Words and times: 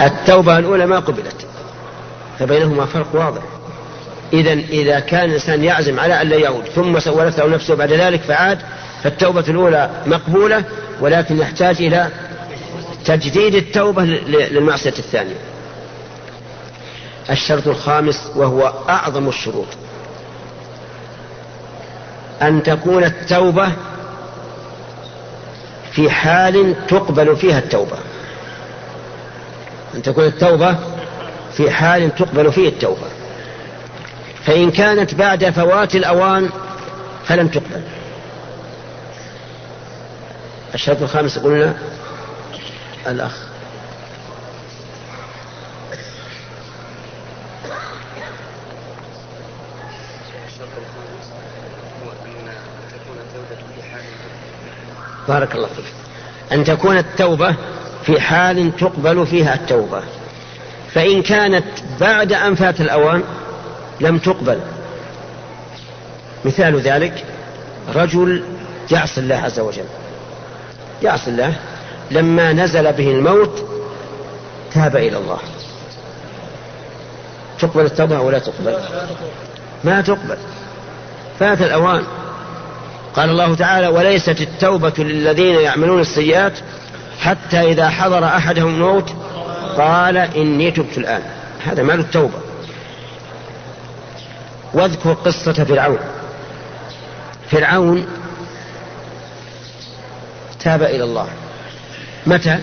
التوبة 0.00 0.58
الأولى 0.58 0.86
ما 0.86 0.98
قبلت 0.98 1.46
فبينهما 2.38 2.86
فرق 2.86 3.06
واضح. 3.12 3.42
إذا 4.32 4.52
إذا 4.52 5.00
كان 5.00 5.28
الإنسان 5.28 5.64
يعزم 5.64 6.00
على 6.00 6.22
أن 6.22 6.28
لا 6.28 6.36
يعود 6.36 6.64
ثم 6.64 6.98
سولت 7.00 7.38
له 7.38 7.46
نفسه 7.46 7.74
بعد 7.74 7.92
ذلك 7.92 8.20
فعاد 8.20 8.58
فالتوبة 9.02 9.44
الأولى 9.48 9.90
مقبولة 10.06 10.64
ولكن 11.00 11.38
يحتاج 11.38 11.82
إلى 11.82 12.08
تجديد 13.04 13.54
التوبة 13.54 14.04
للمعصية 14.04 14.94
الثانية. 14.98 15.36
الشرط 17.30 17.68
الخامس 17.68 18.30
وهو 18.36 18.72
أعظم 18.88 19.28
الشروط. 19.28 19.66
أن 22.42 22.62
تكون 22.62 23.04
التوبة 23.04 23.72
في 25.92 26.10
حال 26.10 26.86
تقبل 26.86 27.36
فيها 27.36 27.58
التوبة. 27.58 27.96
أن 29.94 30.02
تكون 30.02 30.24
التوبة 30.24 30.76
في 31.52 31.70
حال 31.70 32.14
تقبل 32.14 32.52
فيه 32.52 32.68
التوبة. 32.68 33.06
فإن 34.44 34.70
كانت 34.70 35.14
بعد 35.14 35.50
فوات 35.50 35.94
الأوان 35.94 36.50
فلم 37.24 37.48
تقبل. 37.48 37.82
الشرط 40.74 41.02
الخامس 41.02 41.38
قلنا 41.38 41.74
الأخ. 43.06 43.32
بارك 55.28 55.54
الله 55.54 55.68
فيك. 55.68 55.84
أن 56.52 56.64
تكون 56.64 56.98
التوبة 56.98 57.56
في 58.06 58.20
حال 58.20 58.76
تقبل 58.76 59.26
فيها 59.26 59.54
التوبة. 59.54 60.02
فإن 60.94 61.22
كانت 61.22 61.64
بعد 62.00 62.32
أن 62.32 62.54
فات 62.54 62.80
الأوان 62.80 63.22
لم 64.00 64.18
تقبل. 64.18 64.60
مثال 66.44 66.80
ذلك 66.80 67.24
رجل 67.94 68.44
يعصي 68.90 69.20
الله 69.20 69.36
عز 69.36 69.60
وجل. 69.60 69.84
يعصي 71.02 71.30
الله. 71.30 71.54
لما 72.10 72.52
نزل 72.52 72.92
به 72.92 73.10
الموت 73.10 73.64
تاب 74.74 74.96
إلى 74.96 75.18
الله. 75.18 75.38
تقبل 77.58 77.84
التوبة 77.84 78.20
ولا 78.20 78.38
تقبل؟ 78.38 78.78
ما 79.84 80.00
تقبل. 80.00 80.36
فات 81.40 81.62
الأوان. 81.62 82.04
قال 83.16 83.30
الله 83.30 83.54
تعالى 83.54 83.88
وليست 83.88 84.40
التوبة 84.40 84.92
للذين 84.98 85.60
يعملون 85.60 86.00
السيئات 86.00 86.52
حتى 87.20 87.60
إذا 87.60 87.88
حضر 87.88 88.24
أحدهم 88.24 88.74
الموت 88.74 89.10
قال 89.76 90.16
إني 90.16 90.70
تبت 90.70 90.98
الآن. 90.98 91.22
هذا 91.66 91.82
مال 91.82 92.00
التوبة. 92.00 92.38
واذكر 94.74 95.12
قصة 95.12 95.52
فرعون. 95.52 95.98
فرعون 97.50 98.06
تاب 100.60 100.82
إلى 100.82 101.04
الله. 101.04 101.26
متى؟ 102.26 102.58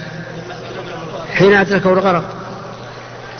حين 1.33 1.53
أدركه 1.53 1.93
الغرق. 1.93 2.23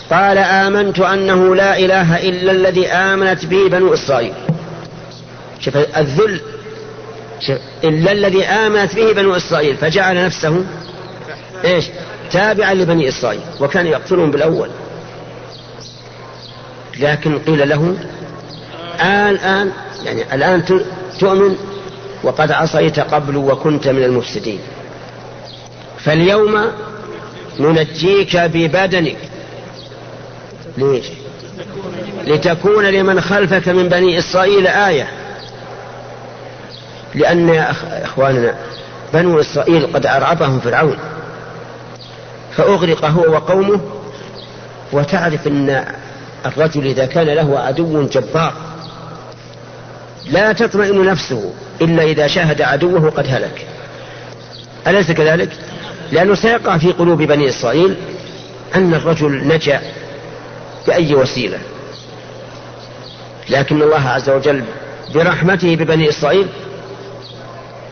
قال 0.09 0.37
آمنت 0.37 0.99
أنه 0.99 1.55
لا 1.55 1.77
إله 1.77 2.29
إلا 2.29 2.51
الذي 2.51 2.87
آمنت 2.87 3.45
به 3.45 3.69
بنو 3.69 3.93
إسرائيل. 3.93 4.33
شوف 5.59 5.77
الذل 5.97 6.41
شوف 7.39 7.57
إلا 7.83 8.11
الذي 8.11 8.45
آمنت 8.45 8.95
به 8.95 9.13
بنو 9.13 9.35
إسرائيل 9.35 9.77
فجعل 9.77 10.25
نفسه 10.25 10.65
إيش؟ 11.65 11.85
تابعا 12.31 12.73
لبني 12.73 13.09
إسرائيل 13.09 13.41
وكان 13.59 13.87
يقتلهم 13.87 14.31
بالأول. 14.31 14.69
لكن 16.99 17.39
قيل 17.39 17.69
له 17.69 17.95
الآن 18.95 19.29
الآن 19.29 19.71
يعني 20.05 20.35
الآن 20.35 20.83
تؤمن 21.19 21.55
وقد 22.23 22.51
عصيت 22.51 22.99
قبل 22.99 23.37
وكنت 23.37 23.87
من 23.87 24.03
المفسدين. 24.03 24.59
فاليوم 25.97 26.71
ننجيك 27.59 28.37
ببدنك. 28.37 29.17
ليش؟ 30.77 31.05
لتكون 32.27 32.85
لمن 32.85 33.21
خلفك 33.21 33.67
من 33.67 33.89
بني 33.89 34.19
إسرائيل 34.19 34.67
آية. 34.67 35.07
لأن 37.15 37.49
يا 37.49 37.73
إخواننا 38.03 38.55
بنو 39.13 39.39
إسرائيل 39.39 39.87
قد 39.93 40.05
أرعبهم 40.05 40.59
فرعون. 40.59 40.97
فأغرق 42.57 43.05
هو 43.05 43.33
وقومه. 43.33 43.81
وتعرف 44.91 45.47
أن 45.47 45.85
الرجل 46.45 46.85
إذا 46.85 47.05
كان 47.05 47.27
له 47.27 47.59
عدو 47.59 48.07
جبار 48.07 48.53
لا 50.25 50.53
تطمئن 50.53 51.05
نفسه 51.05 51.53
إلا 51.81 52.03
إذا 52.03 52.27
شاهد 52.27 52.61
عدوه 52.61 53.09
قد 53.09 53.25
هلك. 53.29 53.67
أليس 54.87 55.11
كذلك؟ 55.11 55.49
لأنه 56.11 56.35
سيقع 56.35 56.77
في 56.77 56.91
قلوب 56.91 57.21
بني 57.21 57.49
إسرائيل 57.49 57.95
أن 58.75 58.93
الرجل 58.93 59.47
نجا 59.47 59.81
بأي 60.87 61.15
وسيلة. 61.15 61.59
لكن 63.49 63.81
الله 63.81 64.09
عز 64.09 64.29
وجل 64.29 64.63
برحمته 65.13 65.75
ببني 65.75 66.09
إسرائيل 66.09 66.47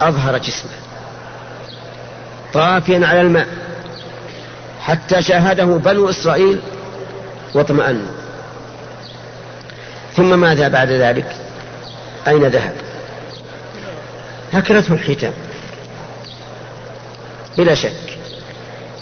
أظهر 0.01 0.37
جسمه. 0.37 0.71
طافيا 2.53 3.07
على 3.07 3.21
الماء. 3.21 3.47
حتى 4.89 5.22
شاهده 5.22 5.66
بنو 5.66 6.09
إسرائيل 6.09 6.59
واطمأنوا 7.53 8.07
ثم 10.16 10.39
ماذا 10.39 10.67
بعد 10.67 10.91
ذلك؟ 10.91 11.35
أين 12.27 12.45
ذهب؟ 12.45 12.73
هكذته 14.53 14.94
الحيتان. 14.94 15.33
بلا 17.57 17.75
شك. 17.75 18.17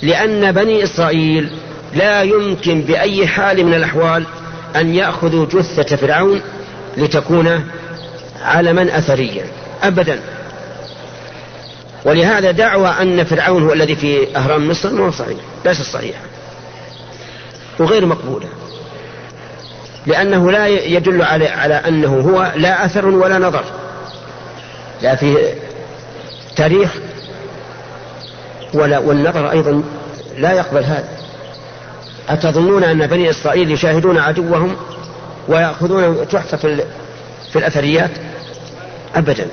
لأن 0.02 0.52
بني 0.52 0.84
إسرائيل 0.84 1.52
لا 1.94 2.22
يمكن 2.22 2.82
بأي 2.82 3.28
حال 3.28 3.66
من 3.66 3.74
الأحوال 3.74 4.26
أن 4.76 4.96
يأخذوا 4.96 5.46
جثة 5.46 5.96
فرعون 5.96 6.42
لتكون 6.98 7.70
علما 8.42 8.98
أثريا. 8.98 9.46
أبدا. 9.84 10.20
ولهذا 12.08 12.52
دعوى 12.52 12.90
أن 12.90 13.24
فرعون 13.24 13.64
هو 13.64 13.74
الذي 13.74 13.96
في 13.96 14.38
أهرام 14.38 14.70
مصر 14.70 14.94
ما 14.94 15.06
هو 15.06 15.12
صحيح 15.12 15.38
ليس 15.66 15.82
صحيحا. 15.82 16.22
وغير 17.80 18.06
مقبولة. 18.06 18.48
لأنه 20.06 20.52
لا 20.52 20.68
يدل 20.68 21.22
على, 21.22 21.48
على 21.48 21.74
أنه 21.74 22.20
هو 22.20 22.52
لا 22.56 22.86
أثر 22.86 23.06
ولا 23.06 23.38
نظر. 23.40 23.64
لا 25.02 25.16
في 25.16 25.54
تاريخ 26.56 26.96
ولا 28.74 28.98
والنظر 28.98 29.52
أيضا 29.52 29.84
لا 30.38 30.54
يقبل 30.54 30.84
هذا. 30.84 31.10
أتظنون 32.30 32.84
أن 32.84 33.08
بني 33.08 33.30
إسرائيل 33.30 33.72
يشاهدون 33.72 34.18
عدوهم 34.18 34.76
ويأخذون 35.48 36.28
تحفة 36.28 36.58
في 37.52 37.56
الأثريات؟ 37.56 38.12
أبدا. 39.16 39.48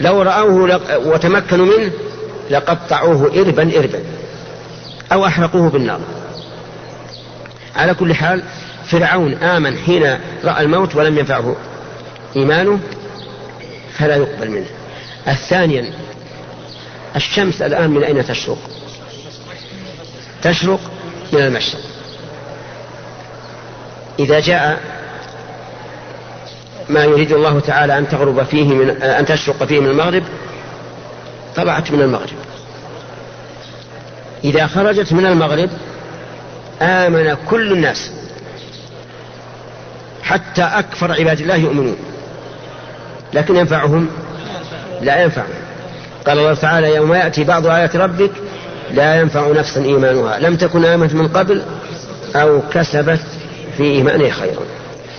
لو 0.00 0.22
رأوه 0.22 0.80
وتمكنوا 0.96 1.66
منه 1.66 1.90
لقطعوه 2.50 3.32
إربا 3.40 3.78
إربا 3.78 4.02
أو 5.12 5.26
أحرقوه 5.26 5.70
بالنار. 5.70 6.00
على 7.76 7.94
كل 7.94 8.14
حال 8.14 8.42
فرعون 8.86 9.34
آمن 9.34 9.78
حين 9.78 10.18
رأى 10.44 10.62
الموت 10.62 10.96
ولم 10.96 11.18
ينفعه 11.18 11.56
إيمانه 12.36 12.78
فلا 13.98 14.16
يقبل 14.16 14.50
منه. 14.50 14.66
الثانيا 15.28 15.92
الشمس 17.16 17.62
الآن 17.62 17.90
من 17.90 18.04
أين 18.04 18.26
تشرق؟ 18.26 18.58
تشرق 20.42 20.80
من 21.32 21.40
المشرق. 21.40 21.80
إذا 24.18 24.40
جاء 24.40 24.80
ما 26.88 27.04
يريد 27.04 27.32
الله 27.32 27.60
تعالى 27.60 27.98
أن 27.98 28.08
تغرب 28.08 28.42
فيه 28.42 28.64
من 28.64 28.90
أن 29.02 29.26
تشرق 29.26 29.64
فيه 29.64 29.80
من 29.80 29.90
المغرب 29.90 30.22
طلعت 31.56 31.90
من 31.90 32.00
المغرب. 32.00 32.36
إذا 34.44 34.66
خرجت 34.66 35.12
من 35.12 35.26
المغرب 35.26 35.70
آمن 36.82 37.36
كل 37.50 37.72
الناس 37.72 38.10
حتى 40.22 40.62
أكفر 40.62 41.12
عباد 41.12 41.40
الله 41.40 41.56
يؤمنون. 41.56 41.96
لكن 43.34 43.56
ينفعهم؟ 43.56 44.08
لا 45.00 45.22
ينفعهم 45.22 45.54
قال 46.26 46.38
الله 46.38 46.54
تعالى 46.54 46.94
يوم 46.94 47.14
يأتي 47.14 47.44
بعض 47.44 47.66
آيات 47.66 47.96
ربك 47.96 48.30
لا 48.90 49.20
ينفع 49.20 49.52
نفسا 49.52 49.84
إيمانها. 49.84 50.38
لم 50.38 50.56
تكن 50.56 50.84
آمنت 50.84 51.14
من 51.14 51.28
قبل 51.28 51.62
أو 52.36 52.60
كسبت 52.72 53.20
في 53.76 53.82
إيمانها 53.82 54.30
خيرا. 54.30 54.62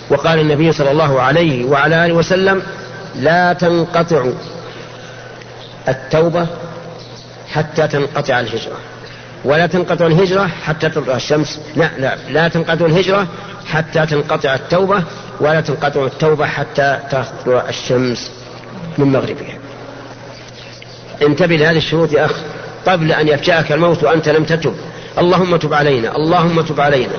وقال 0.09 0.39
النبي 0.39 0.71
صلى 0.71 0.91
الله 0.91 1.21
عليه 1.21 1.65
وعلى 1.65 2.05
آله 2.05 2.13
وسلم 2.13 2.63
لا 3.15 3.53
تنقطع 3.53 4.25
التوبة 5.87 6.47
حتى 7.53 7.87
تنقطع 7.87 8.39
الهجرة. 8.39 8.77
ولا 9.45 9.67
تنقطع 9.67 10.07
الهجرة 10.07 10.47
حتى 10.63 10.89
تطلع 10.89 11.15
الشمس. 11.15 11.59
لا 11.75 11.89
لا 11.97 12.15
لا 12.29 12.47
تنقطع 12.47 12.85
الهجرة 12.85 13.27
حتى 13.65 14.05
تنقطع 14.05 14.55
التوبة 14.55 15.03
ولا 15.39 15.61
تنقطع 15.61 16.05
التوبة 16.05 16.45
حتى 16.45 16.99
تطلع 17.11 17.63
الشمس 17.69 18.31
من 18.97 19.11
مغربها. 19.11 19.57
انتبه 21.21 21.55
لهذه 21.55 21.77
الشروط 21.77 22.13
يا 22.13 22.25
أخ. 22.25 22.33
قبل 22.87 23.11
أن 23.11 23.27
يفجأك 23.27 23.71
الموت 23.71 24.03
وأنت 24.03 24.29
لم 24.29 24.43
تتب. 24.43 24.75
اللهم 25.17 25.55
تب 25.55 25.73
علينا 25.73 26.15
اللهم 26.15 26.61
تب 26.61 26.81
علينا. 26.81 27.13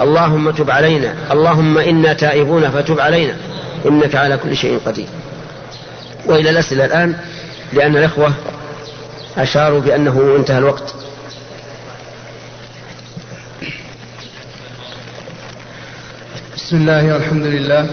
اللهم 0.00 0.50
تب 0.50 0.70
علينا. 0.70 1.14
اللهم 1.32 1.78
إنا 1.78 2.12
تائبون 2.12 2.70
فتب 2.70 3.00
علينا. 3.00 3.36
إنك 3.86 4.14
على 4.14 4.36
كل 4.36 4.56
شيء 4.56 4.80
قدير. 4.86 5.06
وإلى 6.26 6.50
الأسئلة 6.50 6.84
الآن 6.84 7.16
لأن 7.72 7.96
الإخوة 7.96 8.32
أشاروا 9.38 9.80
بأنه 9.80 10.36
انتهى 10.36 10.58
الوقت. 10.58 10.94
بسم 16.56 16.76
الله 16.76 17.14
والحمد 17.14 17.46
لله. 17.46 17.86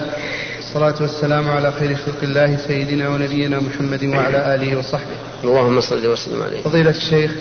والصلاة 0.57 1.01
والسلام 1.01 1.49
على 1.49 1.71
خير 1.79 1.95
خلق 1.95 2.23
الله 2.23 2.57
سيدنا 2.67 3.09
ونبينا 3.09 3.59
محمد 3.59 4.03
وعلى 4.03 4.55
آله 4.55 4.77
وصحبه. 4.77 5.17
اللهم 5.43 5.81
صل 5.81 6.07
وسلم 6.07 6.43
عليه. 6.43 6.61
فضيلة 6.61 6.89
الشيخ 6.89 7.31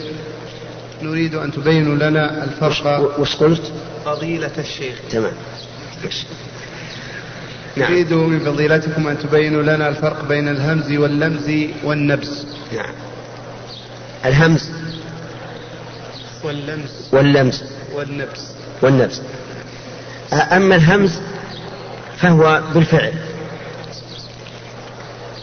نريد 1.03 1.35
أن 1.35 1.53
تبينوا 1.53 2.11
لنا 2.11 2.45
الفرق 2.45 3.21
وش 3.21 3.37
قلت؟ 3.37 3.73
فضيلة 4.05 4.51
الشيخ. 4.59 4.95
تمام. 5.11 5.33
نعم. 7.77 7.93
نريد 7.93 8.13
من 8.13 8.41
فضيلتكم 8.41 9.09
أن 9.09 9.19
تبينوا 9.19 9.63
لنا 9.63 9.89
الفرق 9.89 10.25
بين 10.25 10.49
الهمز 10.49 10.93
واللمز 10.93 11.71
والنبز. 11.85 12.47
نعم. 12.77 12.95
الهمز. 14.25 14.71
واللمز. 16.45 16.91
واللمز. 17.13 17.63
والنبز. 17.93 18.47
والنبز. 18.83 19.23
أما 20.33 20.77
الهمز 20.77 21.21
فهو 22.19 22.63
بالفعل. 22.75 23.13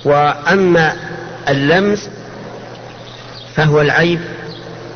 وأما 0.06 0.94
اللمز 1.50 2.00
فهو 3.56 3.82
العيب 3.82 4.20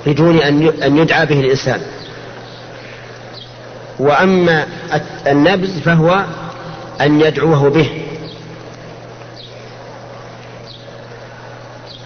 بدون 0.05 0.41
أن 0.83 0.97
يدعى 0.97 1.25
به 1.25 1.39
الإنسان. 1.39 1.81
وأما 3.99 4.67
النبز 5.27 5.79
فهو 5.79 6.25
أن 7.01 7.21
يدعوه 7.21 7.69
به. 7.69 7.89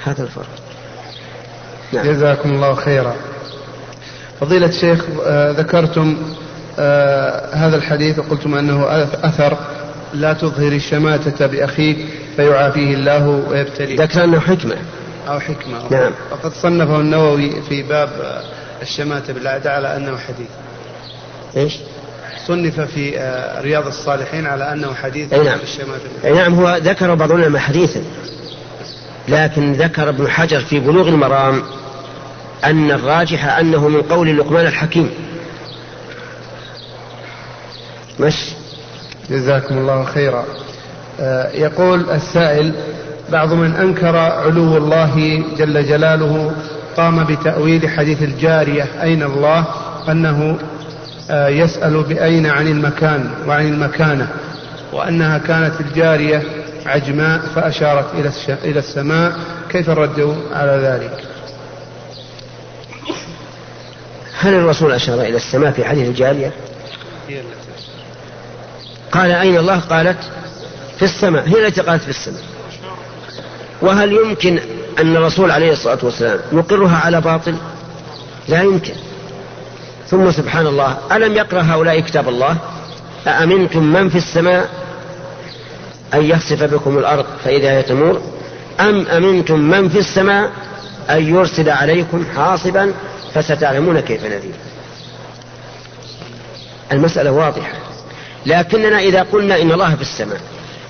هذا 0.03 0.23
الفرق. 0.23 0.49
نعم. 1.93 2.05
جزاكم 2.05 2.49
الله 2.49 2.75
خيرا. 2.75 3.15
فضيلة 4.39 4.67
الشيخ 4.67 5.05
آه 5.25 5.51
ذكرتم 5.51 6.17
آه 6.79 7.55
هذا 7.55 7.75
الحديث 7.75 8.19
وقلتم 8.19 8.55
أنه 8.55 8.85
أثر. 9.23 9.57
لا 10.13 10.33
تظهر 10.33 10.71
الشماتة 10.71 11.47
بأخيك 11.47 11.97
فيعافيه 12.35 12.93
الله 12.93 13.27
ويبتليه. 13.49 14.01
ذكر 14.01 14.23
أنه 14.23 14.39
حكمة. 14.39 14.75
أو 15.27 15.39
حكمة. 15.39 15.91
نعم. 15.91 16.11
وقد 16.31 16.53
صنفه 16.53 16.99
النووي 16.99 17.61
في 17.61 17.83
باب 17.83 18.41
الشماتة 18.81 19.33
بالعادة 19.33 19.73
على 19.73 19.95
أنه 19.95 20.17
حديث. 20.17 20.49
إيش؟ 21.57 21.77
صنف 22.47 22.79
في 22.79 23.19
آه، 23.19 23.61
رياض 23.61 23.87
الصالحين 23.87 24.45
على 24.45 24.73
أنه 24.73 24.93
حديث 24.93 25.33
أي 25.33 25.43
نعم. 25.43 25.59
أي 26.25 26.31
نعم 26.31 26.53
هو 26.53 26.79
ذكر 26.83 27.15
بعض 27.15 27.31
العلماء 27.31 27.61
حديثا. 27.61 28.01
لكن 29.27 29.73
ذكر 29.73 30.09
ابن 30.09 30.29
حجر 30.29 30.59
في 30.59 30.79
بلوغ 30.79 31.07
المرام 31.07 31.63
أن 32.65 32.91
الراجح 32.91 33.57
أنه 33.57 33.87
من 33.87 34.01
قول 34.01 34.37
لقمان 34.37 34.67
الحكيم. 34.67 35.09
مش؟ 38.19 38.35
جزاكم 39.29 39.77
الله 39.77 40.03
خيرا. 40.03 40.45
آه، 41.19 41.51
يقول 41.51 42.09
السائل 42.09 42.73
بعض 43.31 43.53
من 43.53 43.73
أنكر 43.73 44.17
علو 44.17 44.77
الله 44.77 45.43
جل 45.57 45.85
جلاله 45.87 46.51
قام 46.97 47.23
بتأويل 47.23 47.89
حديث 47.89 48.23
الجارية 48.23 48.87
أين 49.01 49.23
الله؟ 49.23 49.65
أنه 50.09 50.57
آه، 50.59 50.76
يسأل 51.29 52.03
بأين 52.03 52.45
عن 52.45 52.67
المكان 52.67 53.31
وعن 53.47 53.67
المكانة 53.67 54.27
وأنها 54.93 55.37
كانت 55.37 55.81
الجارية 55.81 56.43
عجماء 56.85 57.39
فأشارت 57.55 58.05
إلى 58.13 58.31
إلى 58.63 58.79
السماء 58.79 59.39
كيف 59.69 59.89
الرد 59.89 60.37
على 60.53 60.71
ذلك؟ 60.71 61.23
هل 64.39 64.53
الرسول 64.53 64.91
أشار 64.91 65.21
إلى 65.21 65.37
السماء 65.37 65.71
في 65.71 65.85
حديث 65.85 66.09
الجارية؟ 66.09 66.51
قال 69.11 69.31
أين 69.31 69.57
الله؟ 69.57 69.79
قالت 69.79 70.17
في 70.97 71.05
السماء 71.05 71.47
هي 71.47 71.67
التي 71.67 71.81
قالت 71.81 72.03
في 72.03 72.09
السماء 72.09 72.41
وهل 73.81 74.11
يمكن 74.13 74.59
أن 74.99 75.15
الرسول 75.17 75.51
عليه 75.51 75.71
الصلاة 75.71 75.97
والسلام 76.03 76.39
يقرها 76.51 76.97
على 76.97 77.21
باطل 77.21 77.55
لا 78.47 78.61
يمكن 78.61 78.93
ثم 80.09 80.31
سبحان 80.31 80.67
الله 80.67 80.97
ألم 81.11 81.35
يقرأ 81.35 81.61
هؤلاء 81.61 81.99
كتاب 81.99 82.29
الله؟ 82.29 82.57
أأمنتم 83.27 83.83
من 83.83 84.09
في 84.09 84.17
السماء 84.17 84.69
أن 86.13 86.23
يخسف 86.23 86.63
بكم 86.63 86.97
الأرض 86.97 87.25
فإذا 87.43 87.71
هي 87.71 87.83
تمور؟ 87.83 88.21
أم 88.79 89.07
أمنتم 89.07 89.59
من 89.59 89.89
في 89.89 89.99
السماء 89.99 90.51
أن 91.09 91.35
يرسل 91.35 91.69
عليكم 91.69 92.25
حاصبا 92.35 92.93
فستعلمون 93.33 93.99
كيف 93.99 94.25
نذير؟ 94.25 94.55
المسألة 96.91 97.31
واضحة 97.31 97.73
لكننا 98.45 98.99
إذا 98.99 99.21
قلنا 99.21 99.61
إن 99.61 99.71
الله 99.71 99.95
في 99.95 100.01
السماء 100.01 100.41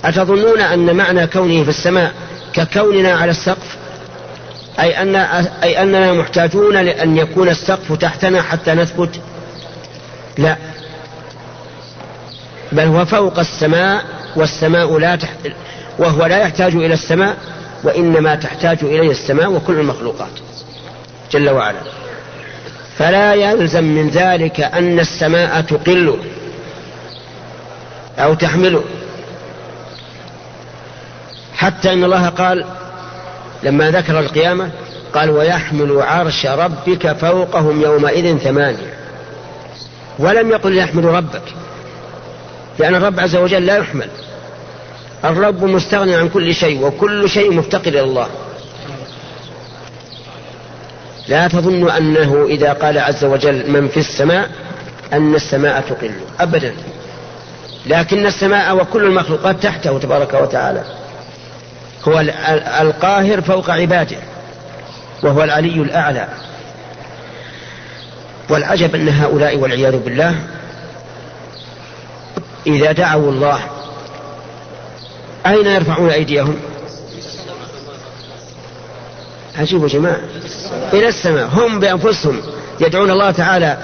أتظنون 0.06 0.62
أن 0.62 0.96
معنى 0.96 1.28
كونه 1.28 1.64
في 1.64 1.70
السماء 1.70 2.14
ككوننا 2.54 3.14
على 3.14 3.32
السقف؟ 3.32 3.78
أي, 4.80 5.02
أن 5.02 5.16
أي 5.64 5.82
أننا 5.82 6.14
محتاجون 6.14 6.78
لأن 6.78 7.18
يكون 7.18 7.50
السقف 7.50 7.94
تحتنا 7.94 8.42
حتى 8.42 8.74
نثبت. 8.74 9.22
لا. 10.38 10.58
بل 12.72 12.84
هو 12.84 13.06
فوق 13.06 13.40
السماء 13.40 14.06
والسماء 14.36 14.98
لا 14.98 15.16
تحت 15.16 15.38
وهو 16.00 16.26
لا 16.26 16.38
يحتاج 16.38 16.76
إلى 16.76 16.94
السماء 16.94 17.38
وإنما 17.84 18.36
تحتاج 18.36 18.78
إليه 18.82 19.12
السماء 19.12 19.52
وكل 19.52 19.80
المخلوقات. 19.80 20.32
جل 21.32 21.50
وعلا. 21.50 21.80
فلا 22.98 23.34
يلزم 23.34 23.84
من 23.84 24.10
ذلك 24.10 24.62
أن 24.62 25.00
السماء 25.00 25.62
تقل 25.62 26.20
أو 28.20 28.34
تحمله 28.34 28.84
حتى 31.56 31.94
إن 31.94 32.04
الله 32.04 32.30
قال 32.30 32.66
لما 33.64 33.92
ذكر 33.92 34.20
القيامة 34.20 34.70
قال 35.14 35.30
ويحمل 35.30 36.02
عرش 36.02 36.46
ربك 36.46 37.12
فوقهم 37.12 37.82
يومئذ 37.82 38.38
ثمانية. 38.38 38.94
ولم 40.20 40.50
يقل 40.50 40.78
يحمل 40.78 41.06
ربك 41.06 41.42
لأن 42.80 42.96
الرب 42.96 43.20
عز 43.20 43.36
وجل 43.36 43.66
لا 43.66 43.78
يحمل. 43.78 44.10
الرب 45.26 45.64
مستغني 45.64 46.16
عن 46.16 46.30
كل 46.30 46.54
شيء 46.54 46.86
وكل 46.86 47.30
شيء 47.30 47.54
مفتقر 47.54 47.88
إلى 47.88 48.02
الله. 48.02 48.28
لا 51.28 51.48
تظن 51.48 51.90
أنه 51.90 52.46
إذا 52.50 52.74
قال 52.74 52.98
عز 52.98 53.26
وجل 53.26 53.72
من 53.72 53.88
في 53.88 53.98
السماء 53.98 54.50
أن 55.14 55.36
السماء 55.36 55.82
تقل 55.82 56.12
أبدا. 56.40 56.76
لكن 57.86 58.26
السماء 58.26 58.76
وكل 58.76 59.04
المخلوقات 59.04 59.64
تحته 59.64 60.00
تبارك 60.00 60.34
وتعالى. 60.34 60.84
هو 62.08 62.20
القاهر 62.82 63.42
فوق 63.42 63.70
عباده 63.70 64.18
وهو 65.24 65.44
العلي 65.44 65.82
الأعلى. 65.82 66.28
والعجب 68.50 68.96
أن 68.96 69.10
هؤلاء 69.10 69.58
والعياذ 69.58 69.98
بالله 69.98 70.36
إذا 72.68 72.92
دعوا 72.92 73.32
الله 73.32 73.60
أين 75.46 75.66
يرفعون 75.66 76.10
أيديهم؟ 76.10 76.56
عجيب 79.58 79.88
جماعة. 79.88 80.20
إلى 80.94 81.08
السماء. 81.08 81.50
هم 81.54 81.80
بأنفسهم 81.80 82.42
يدعون 82.80 83.12
الله 83.12 83.32
تعالى 83.32 83.78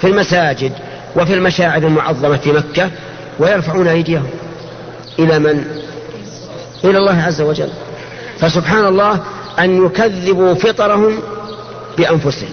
في 0.00 0.06
المساجد 0.06 0.72
وفي 1.16 1.34
المشاعر 1.34 1.82
المعظمة 1.82 2.36
في 2.36 2.52
مكة 2.52 2.90
ويرفعون 3.38 3.88
أيديهم. 3.88 4.30
إلى 5.18 5.38
من؟ 5.38 5.81
إلى 6.84 6.98
الله 6.98 7.22
عز 7.22 7.40
وجل. 7.40 7.70
فسبحان 8.38 8.86
الله 8.86 9.20
أن 9.58 9.86
يكذبوا 9.86 10.54
فطرهم 10.54 11.20
بأنفسهم. 11.98 12.50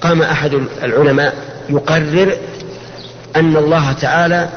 قام 0.00 0.22
أحد 0.22 0.54
العلماء 0.82 1.34
يقرر 1.68 2.36
أن 3.36 3.56
الله 3.56 3.92
تعالى 3.92 4.48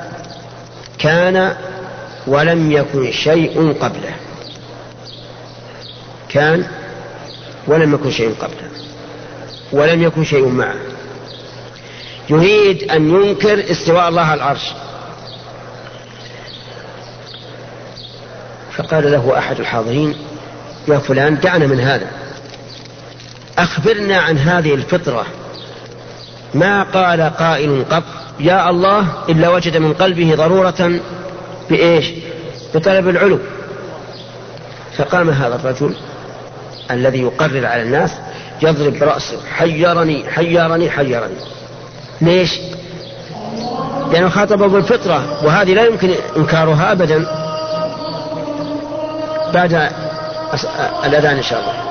كان 0.97 1.55
ولم 2.27 2.71
يكن 2.71 3.11
شيء 3.11 3.75
قبله. 3.81 4.15
كان 6.29 6.65
ولم 7.67 7.93
يكن 7.93 8.11
شيء 8.11 8.35
قبله. 8.41 8.69
ولم 9.71 10.03
يكن 10.03 10.23
شيء 10.23 10.47
معه. 10.47 10.75
يريد 12.29 12.91
أن 12.91 13.09
ينكر 13.09 13.71
استواء 13.71 14.09
الله 14.09 14.21
على 14.21 14.37
العرش. 14.37 14.73
فقال 18.79 19.11
له 19.11 19.37
أحد 19.37 19.59
الحاضرين 19.59 20.15
يا 20.87 20.97
فلان 20.97 21.39
دعنا 21.39 21.67
من 21.67 21.79
هذا. 21.79 22.07
أخبرنا 23.57 24.17
عن 24.17 24.37
هذه 24.37 24.73
الفطرة. 24.73 25.25
ما 26.53 26.83
قال 26.83 27.21
قائل 27.21 27.85
قط 27.91 28.03
يا 28.39 28.69
الله 28.69 29.05
إلا 29.29 29.49
وجد 29.49 29.77
من 29.77 29.93
قلبه 29.93 30.35
ضرورة 30.35 30.99
بإيش؟ 31.69 32.11
بطلب 32.75 33.09
العلو. 33.09 33.39
فقام 34.97 35.29
هذا 35.29 35.55
الرجل 35.55 35.95
الذي 36.91 37.21
يقرر 37.21 37.65
على 37.65 37.81
الناس 37.81 38.11
يضرب 38.61 38.99
برأسه 38.99 39.37
حيرني 39.53 40.29
حيرني 40.29 40.89
حيرني. 40.89 41.35
ليش؟ 42.21 42.59
لأنه 44.11 44.29
خاطبه 44.29 44.67
بالفطرة 44.67 45.45
وهذه 45.45 45.73
لا 45.73 45.85
يمكن 45.85 46.11
إنكارها 46.37 46.91
أبدا. 46.91 47.38
بعد 49.53 49.73
الأذان 51.05 51.37
إن 51.37 51.43
شاء 51.43 51.59
الله. 51.59 51.89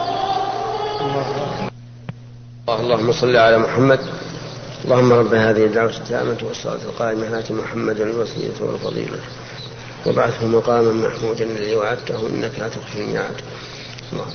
اللهم 2.80 3.12
صل 3.12 3.36
على 3.36 3.58
محمد. 3.58 4.00
اللهم 4.84 5.12
رب 5.12 5.34
هذه 5.34 5.64
الدعوة 5.64 5.96
التامة 5.96 6.36
والصلاة 6.42 6.82
القائمة 6.84 7.38
آت 7.38 7.52
محمدا 7.52 8.04
الوسيلة 8.04 8.54
والفضيلة. 8.60 9.18
وبعثه 10.06 10.46
مقاما 10.46 10.92
محمودا 10.92 11.44
الذي 11.44 11.74
وعدته 11.74 12.26
إنك 12.26 12.50
لا 12.58 12.68
تخفي 12.68 13.00
الميعاد 13.00 13.34
اللهم 14.12 14.28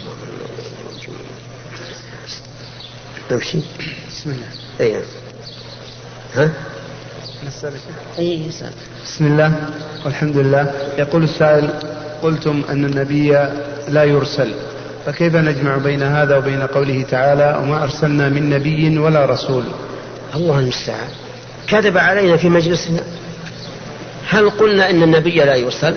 نمشي؟ 3.31 3.59
بسم 4.09 4.29
الله. 4.29 4.47
أي 4.79 5.01
ها؟ 6.35 6.49
أي 8.19 8.51
بسم 9.05 9.25
الله 9.25 9.69
والحمد 10.05 10.37
لله. 10.37 10.73
يقول 10.97 11.23
السائل 11.23 11.69
قلتم 12.23 12.61
أن 12.69 12.85
النبي 12.85 13.31
لا 13.87 14.03
يرسل 14.03 14.53
فكيف 15.05 15.35
نجمع 15.35 15.77
بين 15.77 16.03
هذا 16.03 16.37
وبين 16.37 16.61
قوله 16.61 17.05
تعالى 17.11 17.59
وما 17.61 17.83
أرسلنا 17.83 18.29
من 18.29 18.49
نبي 18.49 18.97
ولا 18.97 19.25
رسول؟ 19.25 19.63
الله 20.35 20.59
المستعان. 20.59 21.09
كذب 21.67 21.97
علينا 21.97 22.37
في 22.37 22.49
مجلسنا. 22.49 22.99
هل 24.29 24.49
قلنا 24.49 24.89
إن 24.89 25.03
النبي 25.03 25.35
لا 25.35 25.55
يرسل؟ 25.55 25.95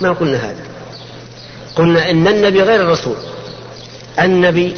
ما 0.00 0.12
قلنا 0.12 0.36
هذا. 0.36 0.64
قلنا 1.76 2.10
إن 2.10 2.28
النبي 2.28 2.62
غير 2.62 2.80
الرسول. 2.80 3.16
النبي 4.20 4.74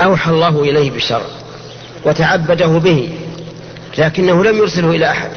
أوحى 0.00 0.30
الله 0.30 0.62
إليه 0.62 0.90
بالشرع 0.90 1.26
وتعبده 2.04 2.66
به 2.66 3.12
لكنه 3.98 4.44
لم 4.44 4.56
يرسله 4.58 4.90
إلى 4.90 5.10
أحد. 5.10 5.30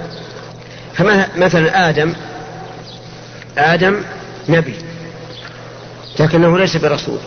فمثلا 0.94 1.90
آدم 1.90 2.14
آدم 3.58 4.02
نبي 4.50 4.76
لكنه 6.20 6.60
ليس 6.60 6.78
برسول. 6.78 7.18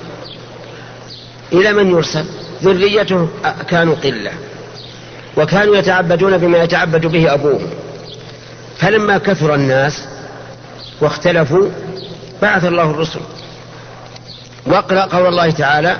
إلى 1.52 1.73
من 1.73 1.90
يرسل؟ 1.90 2.25
ذريته 2.62 3.28
كانوا 3.68 3.95
قلة 3.95 4.33
وكانوا 5.37 5.76
يتعبدون 5.76 6.38
بما 6.38 6.59
يتعبد 6.59 7.06
به 7.06 7.35
أبوهم 7.35 7.71
فلما 8.78 9.18
كثر 9.18 9.54
الناس 9.54 10.04
واختلفوا 11.00 11.68
بعث 12.42 12.64
الله 12.64 12.90
الرسل. 12.90 13.21
واقرأ 14.66 15.00
قول 15.00 15.26
الله 15.26 15.50
تعالى 15.50 15.97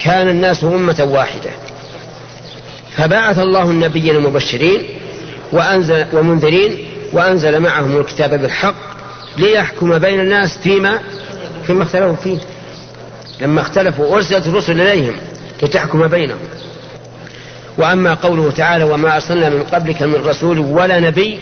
كان 0.00 0.28
الناس 0.28 0.64
أمة 0.64 1.08
واحدة. 1.10 1.50
فبعث 2.96 3.38
الله 3.38 3.62
النبيين 3.62 4.16
المبشرين 4.16 4.82
وأنزل 5.52 6.06
ومنذرين 6.12 6.88
وأنزل 7.12 7.60
معهم 7.60 8.00
الكتاب 8.00 8.30
بالحق 8.30 8.89
ليحكم 9.38 9.98
بين 9.98 10.20
الناس 10.20 10.58
فيما 10.58 10.98
فيما 11.66 11.82
اختلفوا 11.82 12.16
فيه. 12.16 12.38
لما 13.40 13.60
اختلفوا 13.60 14.16
أرسلت 14.16 14.46
الرسل 14.46 14.80
إليهم 14.80 15.16
لتحكم 15.62 16.08
بينهم. 16.08 16.38
وأما 17.78 18.14
قوله 18.14 18.50
تعالى 18.50 18.84
وما 18.84 19.14
أرسلنا 19.14 19.48
من 19.48 19.62
قبلك 19.62 20.02
من 20.02 20.14
رسول 20.14 20.58
ولا 20.58 21.00
نبي 21.00 21.38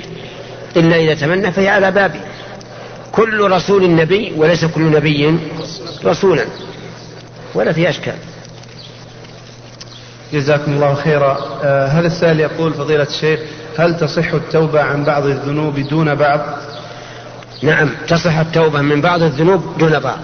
إلا 0.76 0.96
إذا 0.96 1.14
تمنى 1.14 1.52
فهي 1.52 1.68
على 1.68 1.90
بابه 1.90 2.20
كل 3.12 3.50
رسول 3.50 3.94
نبي 3.94 4.32
وليس 4.36 4.64
كل 4.64 4.82
نبي 4.82 5.38
رسولا. 6.04 6.44
ولا 7.54 7.72
في 7.72 7.88
أشكال. 7.88 8.16
جزاكم 10.32 10.72
الله 10.72 10.94
خيرا. 10.94 11.38
آه 11.64 11.86
هذا 11.86 12.06
السائل 12.06 12.40
يقول 12.40 12.74
فضيلة 12.74 13.02
الشيخ 13.02 13.40
هل 13.78 13.96
تصح 13.96 14.32
التوبة 14.34 14.82
عن 14.82 15.04
بعض 15.04 15.26
الذنوب 15.26 15.78
دون 15.80 16.14
بعض؟ 16.14 16.40
نعم. 17.62 17.90
تصح 18.08 18.38
التوبة 18.38 18.80
من 18.80 19.00
بعض 19.00 19.22
الذنوب 19.22 19.78
دون 19.78 19.98
بعض. 19.98 20.18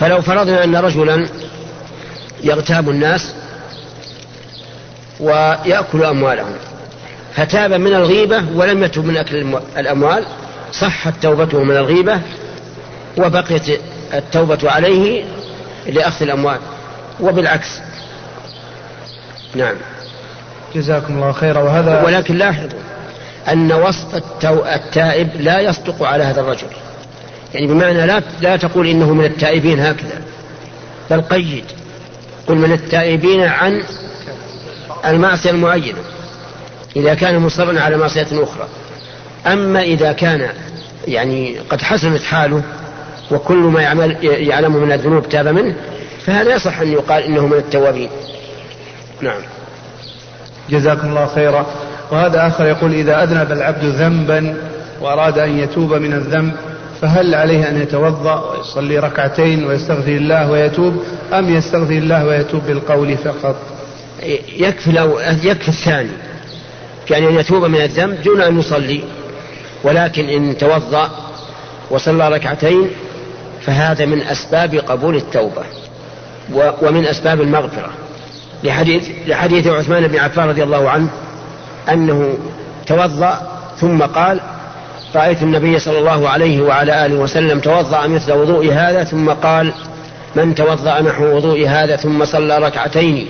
فلو 0.00 0.20
فرضنا 0.20 0.64
أن 0.64 0.76
رجلا 0.76 1.28
يغتاب 2.42 2.90
الناس 2.90 3.34
ويأكل 5.20 6.04
أموالهم 6.04 6.52
فتاب 7.34 7.72
من 7.72 7.94
الغيبة 7.94 8.42
ولم 8.54 8.84
يتب 8.84 9.04
من 9.04 9.16
أكل 9.16 9.56
الأموال 9.76 10.24
صحت 10.72 11.14
توبته 11.22 11.64
من 11.64 11.76
الغيبة 11.76 12.20
وبقيت 13.16 13.80
التوبة 14.14 14.70
عليه 14.70 15.24
لأخذ 15.86 16.22
الأموال. 16.22 16.58
وبالعكس. 17.20 17.80
نعم. 19.54 19.74
جزاكم 20.74 21.14
الله 21.14 21.32
خيرا. 21.32 21.62
وهذا 21.62 22.02
ولكن 22.02 22.36
لاحظوا 22.36 22.80
أن 23.48 23.72
وصف. 23.72 24.22
التائب 24.44 25.28
لا 25.40 25.60
يصدق 25.60 26.02
على 26.02 26.24
هذا 26.24 26.40
الرجل. 26.40 26.66
يعني 27.54 27.66
بمعنى 27.66 28.06
لا 28.06 28.22
لا 28.40 28.56
تقول 28.56 28.86
إنه 28.86 29.12
من 29.14 29.24
التائبين 29.24 29.80
هكذا 29.80 30.22
بل 31.10 31.20
قيد. 31.20 31.64
قل 32.46 32.56
من 32.56 32.72
التائبين 32.72 33.42
عن 33.42 33.82
المعصية 35.04 35.50
المعينة 35.50 35.98
إذا 36.96 37.14
كان 37.14 37.38
مصرا 37.38 37.80
على 37.80 37.96
معصية 37.96 38.26
أخرى. 38.32 38.68
أما 39.46 39.82
إذا 39.82 40.12
كان 40.12 40.48
يعني 41.08 41.58
قد 41.58 41.82
حسنت 41.82 42.22
حاله 42.22 42.62
وكل 43.30 43.56
ما 43.56 43.82
يعمل 43.82 44.16
يعلمه 44.24 44.78
من 44.78 44.92
الذنوب 44.92 45.28
تاب 45.28 45.48
منه 45.48 45.74
فهذا 46.26 46.54
يصح 46.54 46.80
أن 46.80 46.92
يقال 46.92 47.22
إنه 47.22 47.46
من 47.46 47.58
التوابين. 47.58 48.10
نعم. 49.20 49.40
جزاكم 50.70 51.08
الله 51.08 51.26
خيرا. 51.26 51.66
وهذا 52.14 52.46
آخر 52.46 52.66
يقول 52.66 52.94
إذا 52.94 53.22
أذنب 53.22 53.52
العبد 53.52 53.84
ذنبا 53.84 54.54
وأراد 55.00 55.38
أن 55.38 55.58
يتوب 55.58 55.94
من 55.94 56.12
الذنب 56.12 56.52
فهل 57.00 57.34
عليه 57.34 57.68
أن 57.68 57.82
يتوضأ 57.82 58.50
ويصلي 58.50 58.98
ركعتين 58.98 59.64
ويستغفر 59.64 60.10
الله 60.10 60.50
ويتوب 60.50 61.02
أم 61.32 61.54
يستغفر 61.54 61.92
الله 61.92 62.26
ويتوب 62.26 62.62
بالقول 62.66 63.16
فقط؟ 63.16 63.56
يكفي 64.56 64.92
لو 64.92 65.18
يكفي 65.42 65.68
الثاني 65.68 66.10
كان 67.06 67.24
أن 67.24 67.34
يتوب 67.34 67.64
من 67.64 67.80
الذنب 67.80 68.22
دون 68.22 68.40
أن 68.40 68.58
يصلي 68.58 69.00
ولكن 69.84 70.28
إن 70.28 70.58
توضأ 70.58 71.10
وصلى 71.90 72.28
ركعتين 72.28 72.90
فهذا 73.60 74.06
من 74.06 74.22
أسباب 74.22 74.74
قبول 74.74 75.16
التوبة 75.16 75.62
ومن 76.82 77.06
أسباب 77.06 77.40
المغفرة. 77.40 77.90
لحديث 78.64 79.08
لحديث 79.26 79.66
عثمان 79.66 80.08
بن 80.08 80.18
عفان 80.18 80.48
رضي 80.48 80.62
الله 80.62 80.90
عنه 80.90 81.08
أنه 81.88 82.38
توضأ 82.86 83.38
ثم 83.80 84.02
قال 84.02 84.40
رأيت 85.14 85.42
النبي 85.42 85.78
صلى 85.78 85.98
الله 85.98 86.28
عليه 86.28 86.62
وعلى 86.62 87.06
آله 87.06 87.14
وسلم 87.14 87.60
توضأ 87.60 88.06
مثل 88.06 88.32
وضوء 88.32 88.72
هذا 88.72 89.04
ثم 89.04 89.30
قال 89.30 89.72
من 90.36 90.54
توضأ 90.54 91.00
نحو 91.00 91.24
وضوء 91.24 91.68
هذا 91.68 91.96
ثم 91.96 92.24
صلى 92.24 92.58
ركعتين 92.58 93.28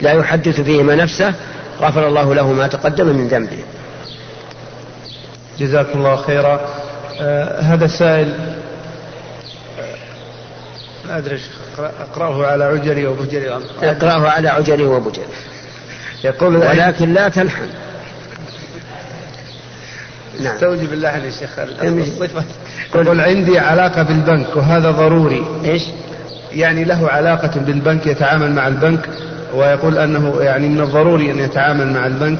لا 0.00 0.12
يحدث 0.12 0.60
فيهما 0.60 0.94
نفسه 0.94 1.34
غفر 1.80 2.08
الله 2.08 2.34
له 2.34 2.52
ما 2.52 2.66
تقدم 2.66 3.06
من 3.06 3.28
ذنبه. 3.28 3.58
جزاكم 5.58 5.98
الله 5.98 6.16
خيرا. 6.16 6.60
آه 7.20 7.60
هذا 7.60 7.84
السائل 7.84 8.34
ما 11.08 11.18
أدري 11.18 11.40
أقرأه 11.78 12.46
على 12.46 12.64
عجري 12.64 13.06
وبجري 13.06 13.50
أقرأه 13.82 14.30
على 14.30 14.48
عجري 14.48 14.84
وبجري 14.84 15.24
يقول 16.24 16.56
ولكن 16.56 17.14
لا 17.14 17.28
تلحن. 17.28 17.68
نعم. 20.40 20.54
استوجب 20.54 20.92
اللحن 20.92 21.24
يا 21.24 21.30
شيخ 21.30 21.50
الصفة 21.82 22.44
يقول 22.94 23.20
عندي 23.20 23.58
علاقة 23.58 24.02
بالبنك 24.02 24.56
وهذا 24.56 24.90
ضروري. 24.90 25.42
إيش؟ 25.64 25.82
يعني 26.52 26.84
له 26.84 27.08
علاقة 27.08 27.60
بالبنك 27.60 28.06
يتعامل 28.06 28.52
مع 28.52 28.68
البنك 28.68 29.08
ويقول 29.54 29.98
أنه 29.98 30.36
يعني 30.40 30.68
من 30.68 30.80
الضروري 30.80 31.30
أن 31.30 31.38
يتعامل 31.38 31.92
مع 31.92 32.06
البنك 32.06 32.38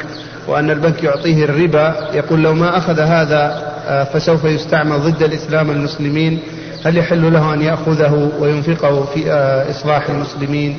وأن 0.48 0.70
البنك 0.70 1.04
يعطيه 1.04 1.44
الربا. 1.44 1.94
يقول 2.12 2.42
لو 2.42 2.54
ما 2.54 2.78
أخذ 2.78 3.00
هذا 3.00 3.62
آه، 3.88 4.04
فسوف 4.04 4.44
يستعمل 4.44 4.98
ضد 4.98 5.22
الإسلام 5.22 5.70
المسلمين. 5.70 6.40
هل 6.84 6.96
يحل 6.96 7.32
له 7.32 7.54
أن 7.54 7.62
يأخذه 7.62 8.30
وينفقه 8.40 9.04
في 9.04 9.32
آه، 9.32 9.70
إصلاح 9.70 10.08
المسلمين؟ 10.08 10.78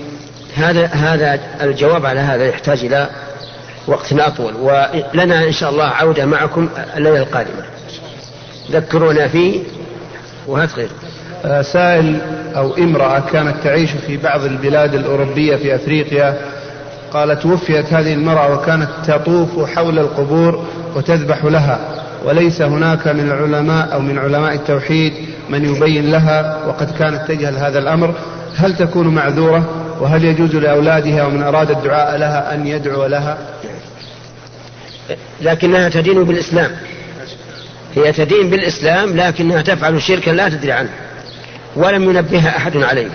هذا 0.55 0.85
هذا 0.85 1.39
الجواب 1.61 2.05
على 2.05 2.19
هذا 2.19 2.45
يحتاج 2.45 2.85
إلى 2.85 3.09
وقت 3.87 4.13
أطول. 4.13 4.53
ولنا 4.55 5.43
إن 5.43 5.51
شاء 5.51 5.69
الله 5.69 5.85
عودة 5.85 6.25
معكم 6.25 6.69
الليلة 6.97 7.17
القادمة. 7.17 7.63
ذكرونا 8.71 9.27
فيه 9.27 9.59
وهات 10.47 10.73
غيره. 10.73 10.89
آه، 11.45 11.61
سائل 11.61 12.19
أو 12.55 12.73
امرأة 12.73 13.19
كانت 13.19 13.55
تعيش 13.63 13.91
في 13.91 14.17
بعض 14.17 14.43
البلاد 14.43 14.93
الأوروبية 14.93 15.55
في 15.55 15.75
أفريقيا 15.75 16.37
قال 17.11 17.39
توفيت 17.39 17.93
هذه 17.93 18.13
المرأة 18.13 18.53
وكانت 18.53 18.89
تطوف 19.07 19.69
حول 19.69 19.99
القبور 19.99 20.63
وتذبح 20.95 21.45
لها 21.45 21.79
وليس 22.25 22.61
هناك 22.61 23.07
من 23.07 23.31
العلماء 23.31 23.93
أو 23.93 23.99
من 23.99 24.17
علماء 24.17 24.53
التوحيد 24.53 25.13
من 25.49 25.75
يبين 25.75 26.11
لها 26.11 26.65
وقد 26.67 26.97
كانت 26.97 27.27
تجهل 27.27 27.57
هذا 27.57 27.79
الأمر. 27.79 28.13
هل 28.55 28.75
تكون 28.75 29.07
معذورة؟ 29.07 29.63
وهل 30.01 30.25
يجوز 30.25 30.55
لأولادها 30.55 31.23
ومن 31.25 31.43
أراد 31.43 31.71
الدعاء 31.71 32.17
لها 32.17 32.53
أن 32.53 32.67
يدعو 32.67 33.05
لها؟ 33.05 33.37
لكنها 35.41 35.89
تدين 35.89 36.23
بالإسلام. 36.23 36.71
هي 37.95 38.11
تدين 38.11 38.49
بالإسلام 38.49 39.17
لكنها 39.17 39.61
تفعل 39.61 40.01
شركا 40.01 40.31
لا 40.31 40.49
تدري 40.49 40.71
عنه 40.71 40.89
ولم 41.75 42.03
ينبهها 42.03 42.57
أحد 42.57 42.77
عليه 42.77 43.09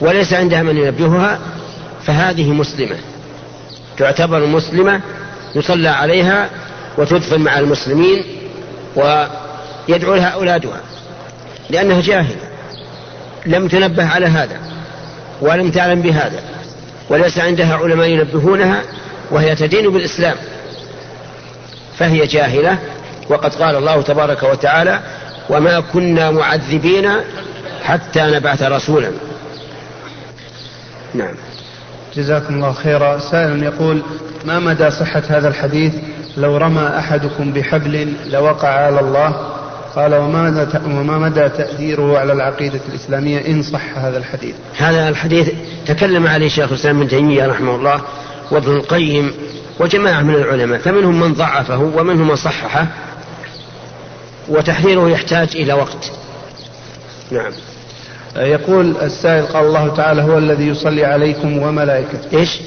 وليس 0.00 0.32
عندها 0.32 0.62
من 0.62 0.76
ينبهها 0.76 1.38
فهذه 2.06 2.50
مسلمة. 2.52 2.96
تعتبر 3.98 4.46
مسلمة 4.46 5.00
يصلى 5.54 5.88
عليها 5.88 6.50
وتدفن 6.98 7.40
مع 7.40 7.58
المسلمين 7.58 8.24
ويدعو 8.96 10.14
لها 10.14 10.28
أولادها 10.28 10.80
لأنها 11.70 12.00
جاهلة. 12.00 12.36
لم 13.46 13.68
تنبه 13.68 14.08
على 14.08 14.26
هذا 14.26 14.58
ولم 15.40 15.70
تعلم 15.70 16.02
بهذا 16.02 16.40
وليس 17.08 17.38
عندها 17.38 17.76
علماء 17.76 18.08
ينبهونها 18.08 18.82
وهي 19.30 19.54
تدين 19.54 19.90
بالإسلام. 19.90 20.36
فهي 21.98 22.26
جاهلة. 22.26 22.78
وقد 23.28 23.54
قال 23.54 23.76
الله 23.76 24.02
تبارك 24.02 24.42
وتعالى 24.42 25.00
وما 25.50 25.80
كنا 25.80 26.30
معذبين 26.30 27.10
حتى 27.84 28.22
نبعث 28.22 28.62
رسولا. 28.62 29.10
نعم. 31.14 31.34
جزاكم 32.16 32.54
الله 32.54 32.72
خيرا. 32.72 33.18
سائل 33.18 33.62
يقول 33.62 34.02
ما 34.44 34.58
مدى 34.58 34.90
صحة 34.90 35.22
هذا 35.28 35.48
الحديث؟ 35.48 35.94
لو 36.36 36.56
رمى 36.56 36.90
أحدكم 36.98 37.52
بحبل 37.52 38.12
لوقع 38.26 38.68
على 38.68 39.00
الله. 39.00 39.54
قال 39.96 40.14
وما 40.14 40.50
مدى 40.50 40.78
وما 40.86 41.18
مدى 41.18 41.48
تأثيره 41.48 42.18
على 42.18 42.32
العقيدة 42.32 42.80
الإسلامية 42.88 43.46
إن 43.46 43.62
صح 43.62 43.98
هذا 43.98 44.18
الحديث؟ 44.18 44.54
هذا 44.78 45.08
الحديث 45.08 45.50
تكلم 45.86 46.26
عليه 46.26 46.48
شيخ 46.48 46.72
الإسلام 46.72 46.98
ابن 46.98 47.08
تيمية 47.08 47.46
رحمه 47.46 47.76
الله 47.76 48.00
وابن 48.50 48.72
القيم 48.76 49.32
وجماعة 49.80 50.22
من 50.22 50.34
العلماء 50.34 50.78
فمنهم 50.78 51.20
من 51.20 51.32
ضعفه 51.32 51.78
ومنهم 51.78 52.28
من 52.28 52.36
صححه 52.36 52.86
وتحريره 54.48 55.10
يحتاج 55.10 55.56
إلى 55.56 55.72
وقت. 55.72 56.12
نعم. 57.30 57.52
يقول 58.36 58.96
السائل 59.02 59.46
قال 59.46 59.66
الله 59.66 59.94
تعالى 59.94 60.22
هو 60.22 60.38
الذي 60.38 60.68
يصلي 60.68 61.04
عليكم 61.04 61.58
وملائكته. 61.58 62.38
إيش؟ 62.38 62.60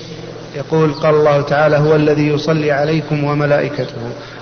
يقول 0.55 0.93
قال 0.93 1.15
الله 1.15 1.41
تعالى 1.41 1.77
هو 1.77 1.95
الذي 1.95 2.27
يصلي 2.27 2.71
عليكم 2.71 3.23
وملائكته. 3.23 3.95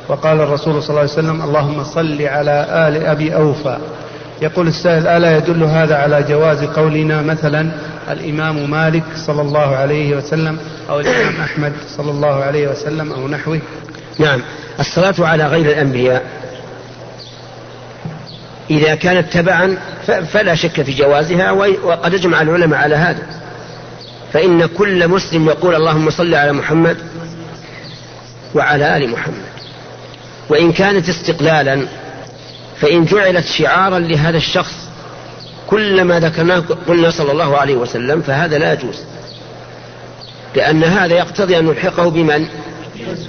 وقال 0.08 0.42
الرسول 0.42 0.84
صلى 0.84 0.90
الله 0.90 1.02
عليه 1.02 1.12
وسلم 1.12 1.42
اللهم 1.42 1.84
صل 1.84 2.22
على 2.22 2.66
آل 2.88 3.06
أبي 3.06 3.36
أوفى. 3.36 3.78
يقول 4.42 4.68
السائل 4.68 5.08
ألا 5.08 5.38
يدل 5.38 5.64
هذا 5.64 5.96
على 5.96 6.24
جواز 6.30 6.64
قولنا 6.64 7.22
مثلا 7.22 7.72
الإمام 8.10 8.72
مالك 8.72 9.04
صلى 9.16 9.42
الله 9.42 9.76
عليه 9.76 10.18
وسلم 10.18 10.58
أو 10.90 11.00
الإمام 11.00 11.42
أحمد 11.42 11.74
صلى 11.98 12.12
الله 12.12 12.44
عليه 12.44 12.68
وسلم 12.68 13.12
أو 13.14 13.28
نحوه. 13.28 13.60
نعم. 14.20 14.42
الصلاة 14.80 15.16
على 15.20 15.48
غير 15.48 15.66
الأنبياء. 15.66 16.24
إذا 18.70 18.96
كانت 18.96 19.34
تبعا 19.34 19.78
فلا 20.32 20.56
شك 20.56 20.82
في 20.82 20.92
جوازها 20.92 21.52
وقد 21.84 22.14
أجمع 22.14 22.42
العلماء 22.42 22.80
على 22.80 22.96
هذا. 22.96 23.24
فإن 24.34 24.66
كل 24.66 25.08
مسلم 25.08 25.48
يقول 25.48 25.76
اللهم 25.76 26.10
صل 26.10 26.36
على 26.36 26.54
محمد 26.54 26.98
وعلى 28.56 28.98
آل 28.98 29.10
محمد. 29.10 29.46
وإن 30.50 30.72
كانت 30.72 31.10
استقلالا 31.10 31.88
فإن 32.82 33.06
جعلت 33.06 33.46
شعارا 33.46 34.00
لهذا 34.00 34.38
الشخص 34.38 34.85
كلما 35.68 36.20
ذكرناه 36.20 36.64
قلنا 36.88 37.10
صلى 37.10 37.32
الله 37.32 37.58
عليه 37.58 37.76
وسلم 37.76 38.22
فهذا 38.22 38.58
لا 38.58 38.74
يجوز. 38.74 39.00
لأن 40.56 40.84
هذا 40.84 41.14
يقتضي 41.14 41.60
أن 41.60 41.66
نلحقه 41.66 42.10
بمن؟ 42.10 42.48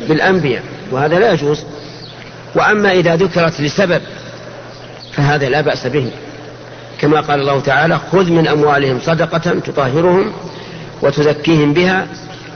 بالأنبياء 0.09 0.63
وهذا 0.91 1.19
لا 1.19 1.33
يجوز. 1.33 1.65
وأما 2.55 2.93
إذا 2.93 3.17
ذكرت 3.17 3.61
لسبب 3.61 4.01
فهذا 5.13 5.49
لا 5.49 5.61
بأس 5.61 5.87
به. 5.87 6.11
كما 7.01 7.21
قال 7.21 7.41
الله 7.41 7.61
تعالى 7.61 8.01
خذ 8.13 8.31
من 8.31 8.49
أموالهم 8.49 9.01
صدقة 9.05 9.39
تطهرهم 9.39 10.33
وتزكيهم 11.03 11.73
بها 11.73 12.07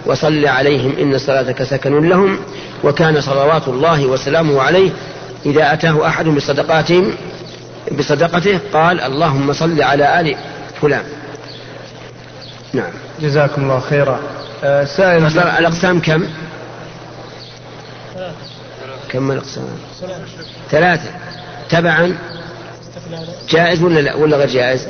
وصل 0.06 0.46
عليهم 0.46 0.94
إن 1.00 1.18
صلاتك 1.18 1.62
سكن 1.62 2.08
لهم. 2.08 2.38
وكان 2.84 3.20
صلوات 3.20 3.68
الله 3.68 4.06
وسلامه 4.06 4.62
عليه 4.62 4.90
إذا 5.46 5.72
أتاه 5.72 6.06
أحد 6.06 6.28
بصدقاتهم 6.28 7.12
بصدقته 7.98 8.60
قال 8.72 9.00
اللهم 9.00 9.52
صل 9.52 9.82
على 9.82 10.20
آل 10.20 10.36
فلان. 10.82 11.04
نعم. 12.72 12.92
جزاكم 13.20 13.62
الله 13.62 13.80
خيرا. 13.80 14.20
آه 14.64 14.84
سائل 14.84 15.26
الأقسام 15.38 16.00
كم؟ 16.00 16.26
كم 19.08 19.30
الأقسام؟ 19.30 19.64
ثلاثة. 20.70 21.10
تبعا؟ 21.70 22.18
جائز 23.48 23.82
ولا 23.82 24.00
لا؟ 24.00 24.14
ولا 24.14 24.36
غير 24.36 24.48
جائز؟ 24.48 24.88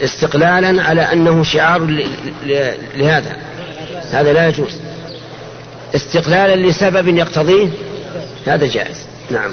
استقلالا 0.00 0.82
على 0.82 1.12
أنه 1.12 1.42
شعار 1.42 2.04
لهذا. 2.96 3.36
هذا 4.12 4.32
لا 4.32 4.48
يجوز. 4.48 4.72
استقلالا 5.94 6.68
لسبب 6.68 7.08
يقتضيه؟ 7.08 7.68
هذا 8.46 8.66
جائز. 8.66 9.06
نعم. 9.30 9.50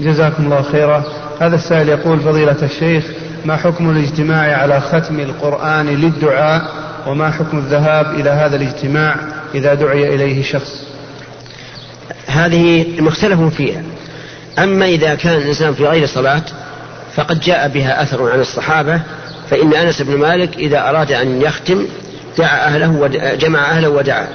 جزاكم 0.00 0.44
الله 0.44 0.62
خيرا. 0.62 1.04
هذا 1.42 1.56
السائل 1.56 1.88
يقول 1.88 2.20
فضيلة 2.20 2.56
الشيخ 2.62 3.04
ما 3.44 3.56
حكم 3.56 3.90
الاجتماع 3.90 4.56
على 4.56 4.80
ختم 4.80 5.20
القرآن 5.20 5.86
للدعاء 5.86 6.62
وما 7.06 7.30
حكم 7.30 7.58
الذهاب 7.58 8.14
إلى 8.14 8.30
هذا 8.30 8.56
الاجتماع 8.56 9.16
إذا 9.54 9.74
دعي 9.74 10.14
إليه 10.14 10.42
شخص؟ 10.42 10.84
هذه 12.26 12.86
مختلف 13.00 13.40
فيها. 13.40 13.82
أما 14.58 14.86
إذا 14.86 15.14
كان 15.14 15.36
الإنسان 15.36 15.74
في 15.74 15.86
غير 15.86 16.06
صلاة 16.06 16.42
فقد 17.14 17.40
جاء 17.40 17.68
بها 17.68 18.02
أثر 18.02 18.32
عن 18.32 18.40
الصحابة 18.40 19.00
فإن 19.50 19.74
أنس 19.74 20.02
بن 20.02 20.16
مالك 20.16 20.56
إذا 20.56 20.88
أراد 20.88 21.12
أن 21.12 21.42
يختم 21.42 21.86
دعا 22.38 22.66
أهله 22.66 22.90
وجمع 22.90 23.70
أهله 23.70 23.88
ودعا. 23.88 24.28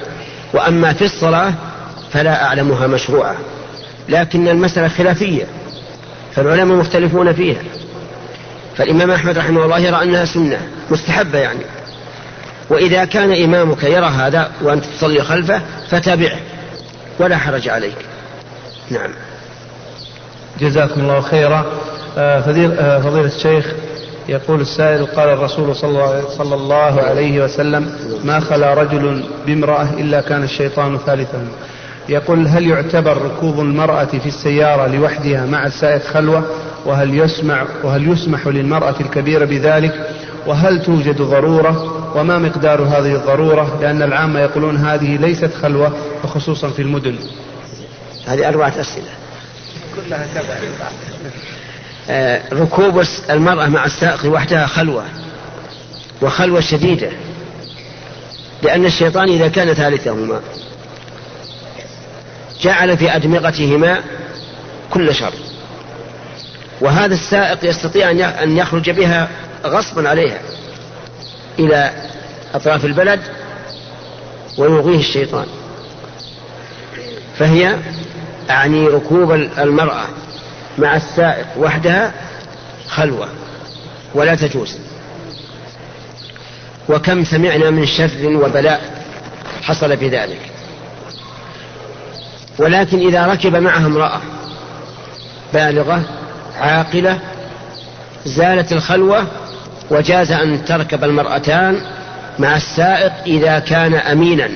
وأما 0.54 0.92
في 0.92 1.04
الصلاة 1.04 1.52
فلا 2.12 2.44
أعلمها 2.44 2.86
مشروعة. 2.86 3.36
لكن 4.08 4.48
المسألة 4.48 4.88
خلافية. 4.88 5.44
فالعلماء 6.38 6.76
مختلفون 6.76 7.32
فيها. 7.32 7.62
فالإمام 8.76 9.10
أحمد 9.10 9.38
رحمه 9.38 9.64
الله 9.64 9.78
يرى 9.78 10.02
أنها 10.02 10.24
سنة 10.24 10.60
مستحبة 10.90 11.38
يعني. 11.38 11.60
وإذا 12.70 13.04
كان 13.04 13.42
إمامك 13.44 13.84
يرى 13.84 14.06
هذا 14.06 14.50
وأنت 14.62 14.84
تصلي 14.84 15.22
خلفه 15.22 15.60
فتابعه 15.90 16.38
ولا 17.18 17.36
حرج 17.36 17.68
عليك. 17.68 17.96
نعم. 18.90 19.10
جزاكم 20.60 21.00
الله 21.00 21.20
خيرا. 21.20 21.66
آه، 22.18 22.38
آه، 22.38 23.00
فضيلة 23.00 23.26
الشيخ 23.36 23.72
يقول 24.28 24.60
السائل 24.60 25.06
قال 25.06 25.28
الرسول 25.28 25.76
صلى 25.76 26.54
الله 26.54 27.02
عليه 27.02 27.44
وسلم 27.44 27.92
ما 28.24 28.40
خلا 28.40 28.74
رجل 28.74 29.24
بامرأة 29.46 29.88
إلا 29.98 30.20
كان 30.20 30.42
الشيطان 30.42 30.98
ثالثهم 30.98 31.48
يقول 32.08 32.48
هل 32.48 32.66
يعتبر 32.66 33.22
ركوب 33.22 33.60
المرأة 33.60 34.04
في 34.04 34.26
السيارة 34.26 34.86
لوحدها 34.86 35.46
مع 35.46 35.66
السائق 35.66 36.02
خلوة؟ 36.02 36.44
وهل 36.86 37.18
يسمع 37.18 37.66
وهل 37.84 38.08
يسمح 38.12 38.46
للمرأة 38.46 38.94
الكبيرة 39.00 39.44
بذلك؟ 39.44 40.10
وهل 40.46 40.82
توجد 40.82 41.22
ضرورة؟ 41.22 41.94
وما 42.16 42.38
مقدار 42.38 42.82
هذه 42.82 43.14
الضرورة؟ 43.14 43.78
لأن 43.80 44.02
العامة 44.02 44.40
يقولون 44.40 44.76
هذه 44.76 45.16
ليست 45.16 45.54
خلوة 45.62 45.92
وخصوصا 46.24 46.68
في 46.68 46.82
المدن. 46.82 47.18
هذه 48.26 48.48
أربعة 48.48 48.72
أسئلة. 48.80 49.10
كلها 49.96 50.26
تبع 50.34 50.54
آه، 52.10 52.42
ركوب 52.52 53.04
المرأة 53.30 53.66
مع 53.66 53.84
السائق 53.84 54.32
وحدها 54.32 54.66
خلوة 54.66 55.04
وخلوة 56.22 56.60
شديدة 56.60 57.10
لأن 58.62 58.84
الشيطان 58.84 59.28
إذا 59.28 59.48
كان 59.48 59.74
ثالثهما 59.74 60.40
جعل 62.62 62.98
في 62.98 63.16
أدمغتهما 63.16 64.00
كل 64.90 65.14
شر. 65.14 65.32
وهذا 66.80 67.14
السائق 67.14 67.64
يستطيع 67.64 68.10
أن 68.42 68.56
يخرج 68.56 68.90
بها 68.90 69.28
غصبا 69.64 70.08
عليها 70.08 70.38
إلى 71.58 71.92
أطراف 72.54 72.84
البلد 72.84 73.20
ويغويه 74.58 74.98
الشيطان. 74.98 75.46
فهي 77.38 77.76
أعني 78.50 78.86
ركوب 78.86 79.32
المرأة 79.32 80.04
مع 80.78 80.96
السائق 80.96 81.46
وحدها 81.58 82.12
خلوة 82.88 83.28
ولا 84.14 84.34
تجوز. 84.34 84.78
وكم 86.88 87.24
سمعنا 87.24 87.70
من 87.70 87.86
شر 87.86 88.26
وبلاء 88.26 89.04
حصل 89.62 89.96
بذلك 89.96 90.40
ولكن 92.58 93.06
إذا 93.08 93.26
ركب 93.26 93.56
معها 93.56 93.86
امرأة 93.86 94.20
بالغة 95.54 96.02
عاقلة 96.60 97.18
زالت 98.24 98.72
الخلوة 98.72 99.26
وجاز 99.90 100.32
أن 100.32 100.64
تركب 100.64 101.04
المرأتان 101.04 101.80
مع 102.38 102.56
السائق 102.56 103.12
إذا 103.26 103.58
كان 103.58 103.94
أمينا. 103.94 104.48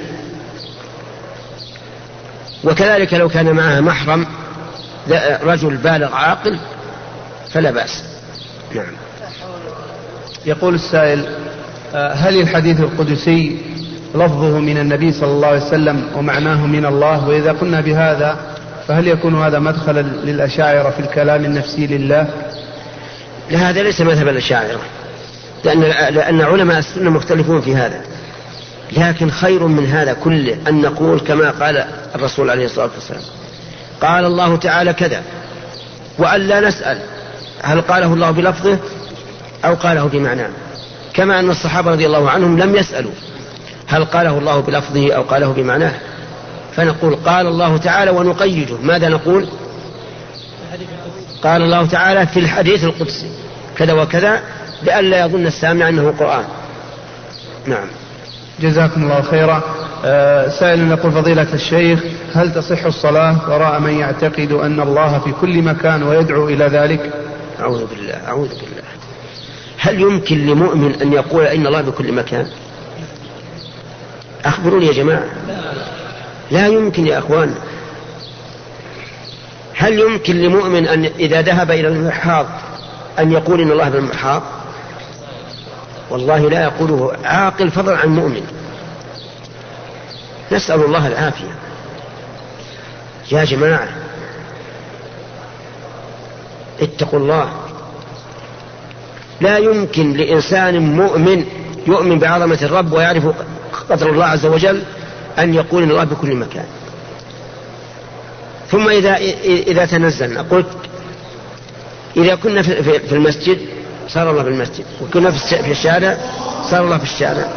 وكذلك 2.65 3.15
لو 3.15 3.29
كان 3.29 3.53
معها 3.53 3.81
محرم 3.81 4.27
رجل 5.43 5.77
بالغ 5.77 6.15
عاقل 6.15 6.59
فلا 7.53 7.71
بأس. 7.71 8.05
نعم. 8.75 8.93
يقول 10.47 10.75
السائل 10.75 11.27
آه، 11.95 12.13
هل 12.13 12.41
الحديث 12.41 12.81
القدسي 12.81 13.59
لفظه 14.15 14.59
من 14.59 14.79
النبي 14.79 15.13
صلى 15.13 15.31
الله 15.31 15.49
عليه 15.49 15.67
وسلم 15.67 16.07
ومعناه 16.17 16.67
من 16.67 16.87
الله 16.87 17.29
وإذا 17.29 17.53
قلنا 17.53 17.81
بهذا 17.81 18.37
فهل 18.89 19.09
يكون 19.09 19.43
هذا 19.43 19.59
مدخلا 19.59 20.01
للأشاعرة 20.01 20.91
في 20.91 21.01
الكلام 21.01 21.45
النفسي 21.45 21.87
لله؟ 21.87 22.29
لا 23.51 23.59
هذا 23.71 23.83
ليس 23.83 24.01
مذهب 24.01 24.29
الأشاعرة 24.29 24.81
لأن, 25.65 25.81
لأن 26.15 26.41
علماء 26.41 26.79
السنة 26.79 27.11
مختلفون 27.11 27.61
في 27.61 27.77
هذا. 27.77 28.01
لكن 28.97 29.31
خير 29.31 29.67
من 29.67 29.87
هذا 29.87 30.13
كله 30.13 30.57
أن 30.69 30.81
نقول 30.81 31.21
كما 31.21 31.51
قال 31.51 31.85
الرسول 32.15 32.51
عليه 32.51 32.65
الصلاة 32.65 32.91
والسلام 32.95 33.23
قال 34.01 34.25
الله 34.25 34.57
تعالى 34.57 34.93
كذا 34.93 35.23
وأن 36.19 36.41
لا 36.41 36.61
نسأل 36.61 36.99
هل 37.63 37.81
قاله 37.81 38.15
الله 38.15 38.31
بلفظه 38.31 38.79
أو 39.65 39.75
قاله 39.75 40.05
بمعناه؟ 40.05 40.51
كما 41.15 41.41
أن 41.41 41.51
الصحابة 41.51 41.91
رضي 41.91 42.07
الله 42.07 42.31
عنهم 42.31 42.59
لم 42.59 42.77
يسألوا. 42.77 43.13
هل 43.93 44.05
قاله 44.05 44.39
الله 44.39 44.61
بلفظه 44.61 45.13
أو 45.13 45.23
قاله 45.23 45.53
بمعناه؟ 45.53 45.93
فنقول 46.77 47.17
قال 47.17 47.47
الله 47.47 47.77
تعالى 47.77 48.11
ونقيده 48.11 48.77
ماذا 48.83 49.09
نقول؟ 49.09 49.49
قال 51.43 51.63
الله 51.63 51.87
تعالى 51.87 52.27
في 52.27 52.41
الحديث 52.41 52.85
القدسي 52.85 53.31
كذا 53.77 53.93
وكذا 53.93 54.41
لئلا 54.83 55.25
يظن 55.25 55.47
السامع 55.47 55.89
أنه 55.89 56.15
قرآن. 56.19 56.45
نعم. 57.67 57.87
جزاكم 58.61 59.03
الله 59.03 59.23
خيرا. 59.23 59.63
آه 60.05 60.49
سائل 60.49 60.91
يقول 60.91 61.13
فضيلة 61.13 61.47
الشيخ 61.55 62.01
هل 62.35 62.55
تصح 62.55 62.85
الصلاة 62.85 63.37
وراء 63.49 63.81
من 63.81 63.99
يعتقد 63.99 64.53
أن 64.53 64.81
الله 64.81 65.19
في 65.19 65.33
كل 65.41 65.63
مكان 65.63 66.03
ويدعو 66.03 66.49
إلى 66.49 66.65
ذلك؟ 66.65 67.13
أعوذ 67.61 67.87
بالله 67.87 68.15
أعوذ 68.29 68.49
بالله. 68.49 68.83
هل 69.79 70.01
يمكن 70.01 70.47
لمؤمن 70.47 70.95
أن 71.03 71.13
يقول 71.13 71.45
إن 71.47 71.67
الله 71.67 71.81
بكل 71.81 72.13
مكان؟ 72.13 72.47
أخبروني 74.45 74.87
يا 74.87 74.93
جماعة. 74.93 75.25
لا 76.51 76.67
يمكن 76.67 77.07
يا 77.07 77.19
أخوان. 77.19 77.55
هل 79.75 79.99
يمكن 79.99 80.37
لمؤمن 80.37 80.87
أن 80.87 81.05
إذا 81.05 81.43
ذهب 81.43 81.71
إلى 81.71 81.89
المحاض 81.89 82.47
أن 83.19 83.33
يقول 83.33 83.61
إن 83.61 83.71
الله 83.71 83.89
بالمحاض؟ 83.89 84.43
والله 86.11 86.51
لا 86.51 86.63
يقوله 86.63 87.13
عاقل 87.25 87.71
فضلا 87.71 87.97
عن 87.97 88.09
مؤمن. 88.09 88.47
نسأل 90.53 90.85
الله 90.85 91.07
العافية. 91.07 91.55
يا 93.33 93.45
جماعة 93.45 93.89
اتقوا 96.81 97.19
الله. 97.19 97.53
لا 99.41 99.59
يمكن 99.59 100.13
لإنسان 100.13 100.97
مؤمن 100.97 101.45
يؤمن 101.87 102.19
بعظمة 102.19 102.59
الرب 102.63 102.93
ويعرف 102.93 103.25
قدر 103.91 104.11
الله 104.11 104.25
عز 104.25 104.47
وجل 104.47 104.83
أن 105.39 105.55
يقول 105.55 105.83
إن 105.83 105.91
الله 105.91 106.05
بكل 106.05 106.35
مكان. 106.35 106.65
ثم 108.71 108.89
إذا 108.89 109.17
إذا 109.45 109.85
تنزلنا 109.85 110.43
قلت 110.51 110.67
إذا 112.17 112.35
كنا 112.35 112.63
في 112.63 113.13
المسجد 113.13 113.59
صار 114.09 114.31
الله 114.31 114.43
في 114.43 114.49
المسجد. 114.49 114.85
وكنا 115.03 115.31
في 115.31 115.71
الشارع 115.71 116.17
صار 116.71 116.85
الله 116.85 116.99
في 116.99 117.05
الشارع 117.05 117.49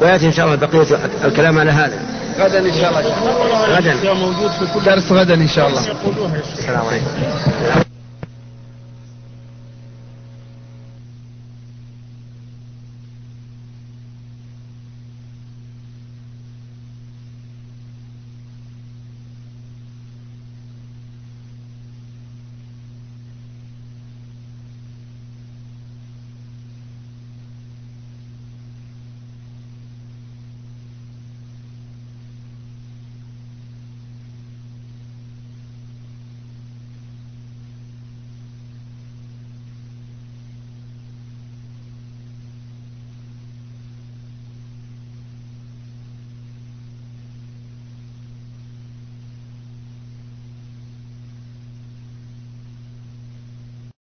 ويأتي 0.00 0.26
إن 0.26 0.32
شاء 0.32 0.46
الله 0.46 0.56
بقية 0.56 0.98
الكلام 1.24 1.58
على 1.58 1.70
هذا. 1.70 1.98
غدا 2.38 2.58
إن 2.58 2.74
شاء 2.74 2.90
الله. 2.90 3.76
غدا. 3.76 4.14
موجود 4.14 4.50
في 4.50 4.66
كل 4.74 4.84
درس 4.84 5.12
غدا 5.12 5.34
إن 5.34 5.48
شاء 5.48 5.68
الله. 5.68 5.80
السلام 6.58 6.86
عليكم. 6.86 7.91